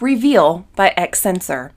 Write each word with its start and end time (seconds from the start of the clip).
Reveal 0.00 0.66
by 0.74 0.92
X 0.96 1.20
Sensor. 1.20 1.70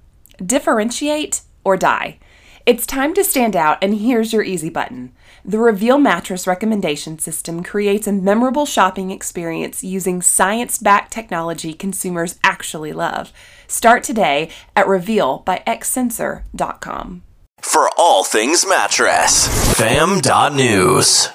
Differentiate 0.44 1.42
or 1.64 1.78
die. 1.78 2.18
It's 2.66 2.86
time 2.86 3.14
to 3.14 3.24
stand 3.24 3.56
out, 3.56 3.78
and 3.82 3.96
here's 3.96 4.34
your 4.34 4.44
easy 4.44 4.70
button. 4.70 5.14
The 5.46 5.60
Reveal 5.60 6.00
mattress 6.00 6.46
recommendation 6.46 7.18
system 7.20 7.64
creates 7.64 8.08
a 8.08 8.12
memorable 8.12 8.66
shopping 8.66 9.12
experience 9.12 9.82
using 9.84 10.22
science 10.22 10.78
backed 10.78 11.14
technology 11.14 11.72
consumers 11.74 12.38
actually 12.44 12.92
love. 12.92 13.32
Start 13.68 14.04
today 14.04 14.50
at 14.76 14.88
revealbyxsensor.com. 14.88 17.24
For 17.62 17.90
all 17.98 18.26
things 18.26 18.68
mattress, 18.68 19.48
fam.news. 19.78 21.30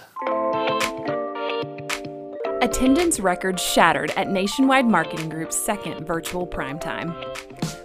Attendance 2.63 3.19
records 3.19 3.61
shattered 3.61 4.13
at 4.13 4.31
Nationwide 4.31 4.87
Marketing 4.87 5.29
Group's 5.29 5.57
second 5.57 6.07
virtual 6.07 6.47
primetime. 6.47 7.13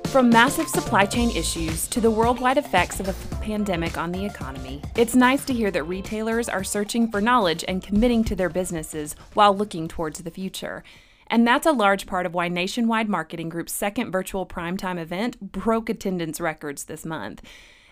From 0.10 0.30
massive 0.30 0.68
supply 0.68 1.08
chain 1.08 1.36
issues 1.36 1.88
to 1.88 2.00
the 2.00 2.12
worldwide 2.12 2.60
effects 2.60 3.00
of 3.00 3.10
a 3.10 3.36
pandemic 3.38 3.98
on 3.98 4.12
the 4.12 4.24
economy, 4.24 4.84
it's 4.96 5.16
nice 5.16 5.44
to 5.46 5.54
hear 5.54 5.72
that 5.72 5.86
retailers 5.86 6.48
are 6.48 6.64
searching 6.64 7.10
for 7.10 7.20
knowledge 7.20 7.66
and 7.68 7.82
committing 7.82 8.24
to 8.26 8.36
their 8.36 8.50
businesses 8.50 9.16
while 9.34 9.58
looking 9.58 9.88
towards 9.88 10.20
the 10.20 10.30
future. 10.30 10.84
And 11.26 11.48
that's 11.48 11.66
a 11.66 11.72
large 11.72 12.06
part 12.06 12.28
of 12.28 12.36
why 12.36 12.48
Nationwide 12.48 13.10
Marketing 13.10 13.50
Group's 13.50 13.74
second 13.74 14.12
virtual 14.12 14.46
primetime 14.46 15.00
event 15.00 15.54
broke 15.54 15.90
attendance 15.90 16.40
records 16.40 16.84
this 16.84 17.04
month. 17.04 17.42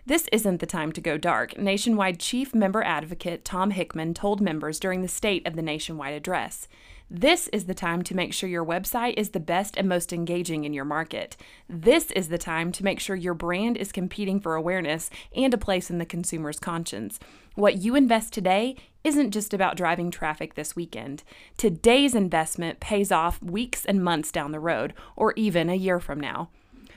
This 0.08 0.30
isn't 0.32 0.60
the 0.60 0.68
time 0.68 0.92
to 0.92 1.02
go 1.02 1.18
dark, 1.18 1.58
Nationwide 1.58 2.20
Chief 2.20 2.54
Member 2.54 2.84
Advocate 2.84 3.44
Tom 3.44 3.72
Hickman 3.72 4.14
told 4.14 4.40
members 4.40 4.80
during 4.80 5.02
the 5.02 5.08
State 5.08 5.48
of 5.48 5.56
the 5.56 5.64
Nationwide 5.64 6.14
Address. 6.14 6.68
This 7.10 7.48
is 7.48 7.66
the 7.66 7.74
time 7.74 8.04
to 8.04 8.16
make 8.16 8.32
sure 8.32 8.48
your 8.48 8.64
website 8.64 9.16
is 9.18 9.32
the 9.32 9.40
best 9.40 9.76
and 9.76 9.90
most 9.90 10.14
engaging 10.14 10.64
in 10.64 10.76
your 10.76 10.86
market. 10.86 11.36
This 11.68 12.12
is 12.12 12.30
the 12.30 12.38
time 12.38 12.72
to 12.74 12.84
make 12.84 13.00
sure 13.00 13.16
your 13.16 13.34
brand 13.34 13.78
is 13.78 13.92
competing 13.92 14.40
for 14.40 14.54
awareness 14.54 15.10
and 15.36 15.52
a 15.56 15.58
place 15.58 15.90
in 15.90 15.98
the 15.98 16.06
consumer's 16.06 16.60
conscience. 16.60 17.20
What 17.56 17.78
you 17.78 17.96
invest 17.96 18.32
today 18.32 18.76
isn't 19.04 19.32
just 19.32 19.56
about 19.56 19.76
driving 19.76 20.12
traffic 20.12 20.54
this 20.54 20.76
weekend. 20.76 21.24
Today's 21.58 22.14
investment 22.14 22.80
pays 22.80 23.12
off 23.12 23.42
weeks 23.42 23.86
and 23.86 24.04
months 24.04 24.32
down 24.32 24.52
the 24.52 24.60
road, 24.60 24.94
or 25.16 25.34
even 25.36 25.68
a 25.68 25.74
year 25.74 26.00
from 26.00 26.20
now. 26.20 26.50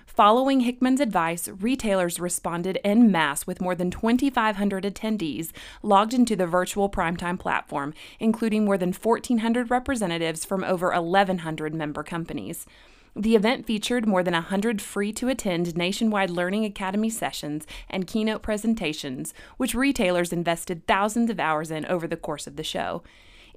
Following 0.09 0.61
Hickman's 0.61 1.01
advice, 1.01 1.49
retailers 1.49 2.19
responded 2.19 2.81
en 2.83 3.13
masse 3.13 3.47
with 3.47 3.61
more 3.61 3.77
than 3.77 3.91
2,500 3.91 4.83
attendees 4.83 5.53
logged 5.81 6.13
into 6.13 6.35
the 6.35 6.47
virtual 6.47 6.91
primetime 6.91 7.39
platform, 7.39 7.95
including 8.19 8.65
more 8.65 8.77
than 8.77 8.93
1,400 8.93 9.71
representatives 9.71 10.45
from 10.45 10.65
over 10.65 10.91
1,100 10.91 11.73
member 11.73 12.03
companies. 12.03 12.67
The 13.15 13.37
event 13.37 13.67
featured 13.67 14.09
more 14.09 14.25
than 14.25 14.35
100 14.35 14.83
free 14.83 15.13
to 15.13 15.29
attend 15.29 15.77
Nationwide 15.77 16.31
Learning 16.31 16.65
Academy 16.65 17.11
sessions 17.11 17.65
and 17.89 18.07
keynote 18.07 18.43
presentations, 18.43 19.35
which 19.57 19.75
retailers 19.75 20.33
invested 20.33 20.87
thousands 20.87 21.31
of 21.31 21.39
hours 21.39 21.71
in 21.71 21.85
over 21.85 22.09
the 22.09 22.17
course 22.17 22.49
of 22.49 22.57
the 22.57 22.65
show. 22.65 23.05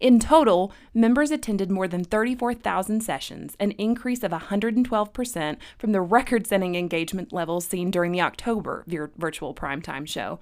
In 0.02 0.20
total, 0.20 0.74
members 0.96 1.30
attended 1.30 1.70
more 1.70 1.88
than 1.88 2.04
34,000 2.04 3.02
sessions, 3.02 3.56
an 3.60 3.70
increase 3.72 4.24
of 4.24 4.32
112% 4.32 5.58
from 5.78 5.92
the 5.92 6.02
record 6.02 6.48
setting 6.48 6.74
engagement 6.76 7.32
levels 7.32 7.66
seen 7.66 7.92
during 7.92 8.12
the 8.12 8.22
October 8.22 8.84
virtual 9.16 9.54
primetime 9.54 10.08
show. 10.08 10.40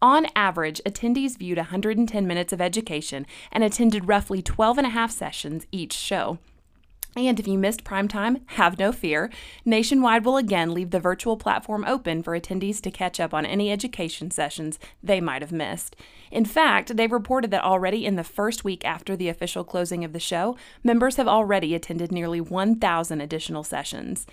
On 0.00 0.26
average, 0.36 0.80
attendees 0.86 1.36
viewed 1.36 1.58
110 1.58 2.26
minutes 2.28 2.52
of 2.52 2.60
education 2.60 3.26
and 3.50 3.64
attended 3.64 4.06
roughly 4.06 4.40
12 4.40 4.78
and 4.78 4.86
a 4.86 4.90
half 4.90 5.10
sessions 5.10 5.66
each 5.72 5.94
show. 5.94 6.38
And 7.14 7.38
if 7.38 7.46
you 7.46 7.58
missed 7.58 7.84
prime 7.84 8.08
time, 8.08 8.40
have 8.46 8.78
no 8.78 8.90
fear. 8.90 9.30
Nationwide 9.64 10.24
will 10.24 10.38
again 10.38 10.72
leave 10.72 10.90
the 10.90 11.00
virtual 11.00 11.36
platform 11.36 11.84
open 11.86 12.22
for 12.22 12.38
attendees 12.38 12.80
to 12.80 12.90
catch 12.90 13.20
up 13.20 13.34
on 13.34 13.44
any 13.44 13.70
education 13.70 14.30
sessions 14.30 14.78
they 15.02 15.20
might 15.20 15.42
have 15.42 15.52
missed. 15.52 15.94
In 16.30 16.46
fact, 16.46 16.96
they've 16.96 17.12
reported 17.12 17.50
that 17.50 17.64
already 17.64 18.06
in 18.06 18.16
the 18.16 18.24
first 18.24 18.64
week 18.64 18.84
after 18.86 19.14
the 19.14 19.28
official 19.28 19.62
closing 19.62 20.04
of 20.04 20.14
the 20.14 20.20
show, 20.20 20.56
members 20.82 21.16
have 21.16 21.28
already 21.28 21.74
attended 21.74 22.10
nearly 22.10 22.40
1,000 22.40 23.20
additional 23.20 23.62
sessions. 23.62 24.26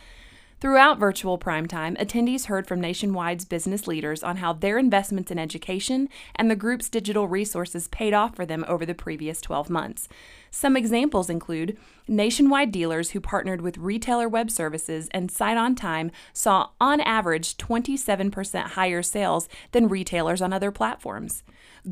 Throughout 0.62 1.00
virtual 1.00 1.40
primetime, 1.40 1.98
attendees 1.98 2.48
heard 2.48 2.68
from 2.68 2.82
Nationwide's 2.82 3.46
business 3.46 3.88
leaders 3.88 4.24
on 4.24 4.38
how 4.38 4.52
their 4.52 4.78
investments 4.78 5.32
in 5.32 5.40
education 5.40 6.10
and 6.36 6.52
the 6.52 6.56
group's 6.56 6.90
digital 6.90 7.30
resources 7.30 7.88
paid 7.88 8.14
off 8.14 8.36
for 8.36 8.46
them 8.46 8.66
over 8.68 8.86
the 8.86 8.94
previous 8.94 9.40
12 9.40 9.70
months. 9.70 10.10
Some 10.52 10.76
examples 10.76 11.30
include 11.30 11.78
nationwide 12.10 12.74
dealers 12.74 13.12
who 13.12 13.22
partnered 13.22 13.62
with 13.62 13.78
retailer 13.78 14.28
web 14.28 14.52
services 14.52 15.08
and 15.12 15.32
Site 15.32 15.56
on 15.56 15.76
Time 15.76 16.12
saw 16.34 16.72
on 16.82 17.00
average 17.02 17.56
27% 17.56 18.62
higher 18.72 19.02
sales 19.02 19.48
than 19.72 19.88
retailers 19.88 20.42
on 20.42 20.52
other 20.52 20.72
platforms. 20.72 21.44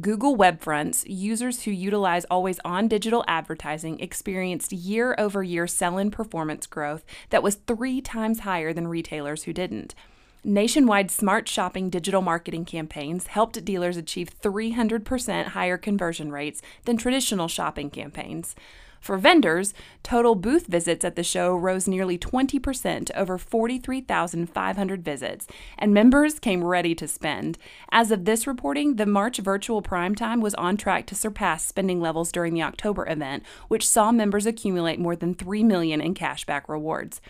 Google 0.01 0.35
Web 0.35 0.59
Fronts, 0.59 1.05
users 1.07 1.63
who 1.63 1.71
utilize 1.71 2.25
always 2.25 2.59
on 2.65 2.89
digital 2.89 3.23
advertising 3.27 3.99
experienced 4.01 4.73
year 4.73 5.15
over 5.17 5.43
year 5.43 5.65
sell 5.67 5.97
in 5.97 6.11
performance 6.11 6.67
growth 6.67 7.05
that 7.29 7.43
was 7.43 7.55
three 7.55 8.01
times 8.01 8.39
higher 8.39 8.56
than 8.73 8.87
retailers 8.87 9.43
who 9.43 9.53
didn't. 9.53 9.95
Nationwide 10.43 11.11
smart 11.11 11.47
shopping 11.49 11.89
digital 11.89 12.21
marketing 12.21 12.63
campaigns 12.63 13.27
helped 13.27 13.65
dealers 13.65 13.97
achieve 13.97 14.39
300% 14.41 15.47
higher 15.47 15.77
conversion 15.77 16.31
rates 16.31 16.61
than 16.85 16.95
traditional 16.95 17.47
shopping 17.47 17.89
campaigns. 17.89 18.55
For 18.99 19.17
vendors, 19.17 19.73
total 20.03 20.35
booth 20.35 20.67
visits 20.67 21.05
at 21.05 21.15
the 21.15 21.23
show 21.23 21.55
rose 21.55 21.87
nearly 21.87 22.17
20% 22.17 23.05
to 23.05 23.19
over 23.19 23.37
43,500 23.37 25.03
visits, 25.03 25.47
and 25.77 25.93
members 25.93 26.39
came 26.39 26.63
ready 26.63 26.95
to 26.95 27.07
spend. 27.07 27.57
As 27.91 28.11
of 28.11 28.25
this 28.25 28.47
reporting, 28.47 28.95
the 28.95 29.05
March 29.05 29.37
virtual 29.37 29.81
prime 29.81 30.15
time 30.15 30.41
was 30.41 30.55
on 30.55 30.77
track 30.77 31.05
to 31.07 31.15
surpass 31.15 31.65
spending 31.65 32.01
levels 32.01 32.31
during 32.31 32.53
the 32.53 32.63
October 32.63 33.07
event, 33.07 33.43
which 33.67 33.87
saw 33.87 34.11
members 34.11 34.45
accumulate 34.45 34.99
more 34.99 35.15
than 35.15 35.35
3 35.35 35.63
million 35.63 36.01
in 36.01 36.13
cashback 36.13 36.67
rewards. 36.67 37.21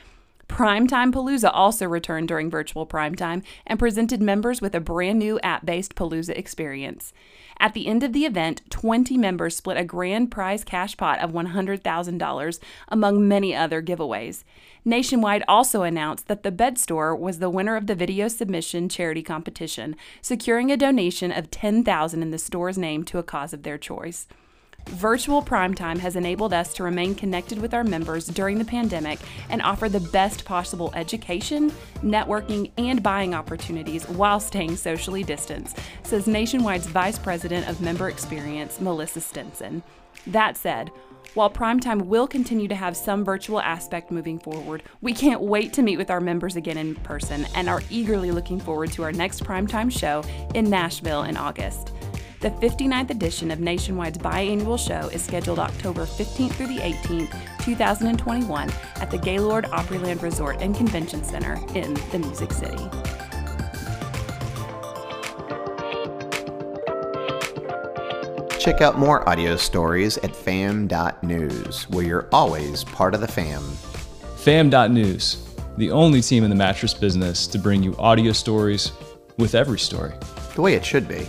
Primetime 0.49 1.11
Palooza 1.11 1.51
also 1.53 1.85
returned 1.85 2.27
during 2.27 2.49
virtual 2.49 2.87
primetime 2.87 3.43
and 3.65 3.77
presented 3.77 4.21
members 4.21 4.61
with 4.61 4.73
a 4.73 4.79
brand 4.79 5.19
new 5.19 5.39
app 5.41 5.65
based 5.65 5.93
Palooza 5.93 6.35
experience. 6.35 7.13
At 7.59 7.73
the 7.73 7.87
end 7.87 8.03
of 8.03 8.13
the 8.13 8.25
event, 8.25 8.61
20 8.69 9.17
members 9.17 9.55
split 9.57 9.77
a 9.77 9.83
grand 9.83 10.31
prize 10.31 10.63
cash 10.63 10.95
pot 10.95 11.19
of 11.19 11.31
$100,000 11.31 12.59
among 12.87 13.27
many 13.27 13.55
other 13.55 13.81
giveaways. 13.81 14.43
Nationwide 14.85 15.43
also 15.47 15.83
announced 15.83 16.27
that 16.27 16.43
the 16.43 16.51
Bed 16.51 16.77
Store 16.77 17.15
was 17.15 17.39
the 17.39 17.49
winner 17.49 17.75
of 17.75 17.87
the 17.87 17.95
video 17.95 18.27
submission 18.27 18.89
charity 18.89 19.23
competition, 19.23 19.95
securing 20.21 20.71
a 20.71 20.77
donation 20.77 21.31
of 21.31 21.51
10,000 21.51 22.21
in 22.21 22.31
the 22.31 22.37
store's 22.37 22.77
name 22.77 23.03
to 23.03 23.17
a 23.17 23.23
cause 23.23 23.53
of 23.53 23.63
their 23.63 23.77
choice. 23.77 24.27
Virtual 24.89 25.43
Primetime 25.43 25.97
has 25.99 26.15
enabled 26.15 26.53
us 26.53 26.73
to 26.73 26.83
remain 26.83 27.13
connected 27.13 27.59
with 27.59 27.73
our 27.73 27.83
members 27.83 28.27
during 28.27 28.57
the 28.57 28.65
pandemic 28.65 29.19
and 29.49 29.61
offer 29.61 29.89
the 29.89 29.99
best 29.99 30.45
possible 30.45 30.91
education, 30.95 31.71
networking, 31.97 32.71
and 32.77 33.03
buying 33.03 33.33
opportunities 33.35 34.07
while 34.09 34.39
staying 34.39 34.75
socially 34.75 35.23
distanced, 35.23 35.77
says 36.03 36.25
Nationwide's 36.25 36.87
Vice 36.87 37.19
President 37.19 37.67
of 37.67 37.81
Member 37.81 38.09
Experience, 38.09 38.79
Melissa 38.79 39.21
Stinson. 39.21 39.83
That 40.25 40.57
said, 40.57 40.89
while 41.33 41.49
Primetime 41.49 42.03
will 42.03 42.27
continue 42.27 42.67
to 42.67 42.75
have 42.75 42.97
some 42.97 43.23
virtual 43.23 43.59
aspect 43.59 44.09
moving 44.09 44.39
forward, 44.39 44.81
we 45.01 45.13
can't 45.13 45.41
wait 45.41 45.73
to 45.73 45.83
meet 45.83 45.97
with 45.97 46.09
our 46.09 46.21
members 46.21 46.55
again 46.55 46.77
in 46.77 46.95
person 46.95 47.45
and 47.53 47.69
are 47.69 47.83
eagerly 47.91 48.31
looking 48.31 48.59
forward 48.59 48.91
to 48.93 49.03
our 49.03 49.11
next 49.11 49.43
Primetime 49.43 49.91
show 49.91 50.23
in 50.55 50.69
Nashville 50.69 51.23
in 51.23 51.37
August. 51.37 51.91
The 52.39 52.51
59th 52.51 53.09
edition 53.09 53.49
of 53.49 53.59
Nationwide's 53.59 54.19
biannual 54.19 54.77
show 54.77 55.07
is 55.09 55.23
scheduled 55.23 55.57
October 55.57 56.05
15th 56.05 56.51
through 56.51 56.67
the 56.67 56.77
18th, 56.77 57.33
2021, 57.63 58.71
at 58.97 59.09
the 59.09 59.17
Gaylord 59.17 59.65
Opryland 59.65 60.21
Resort 60.21 60.57
and 60.59 60.75
Convention 60.75 61.23
Center 61.23 61.55
in 61.73 61.95
the 62.11 62.19
Music 62.19 62.53
City. 62.53 62.77
Check 68.59 68.81
out 68.81 68.99
more 68.99 69.27
audio 69.27 69.55
stories 69.55 70.19
at 70.19 70.35
fam.news, 70.35 71.89
where 71.89 72.05
you're 72.05 72.29
always 72.31 72.83
part 72.83 73.15
of 73.15 73.21
the 73.21 73.27
fam. 73.27 73.63
Fam.news, 74.35 75.55
the 75.77 75.89
only 75.89 76.21
team 76.21 76.43
in 76.43 76.51
the 76.51 76.55
mattress 76.55 76.93
business 76.93 77.47
to 77.47 77.57
bring 77.57 77.81
you 77.81 77.95
audio 77.97 78.31
stories 78.31 78.91
with 79.37 79.55
every 79.55 79.79
story. 79.79 80.13
The 80.53 80.61
way 80.61 80.75
it 80.75 80.85
should 80.85 81.07
be. 81.07 81.27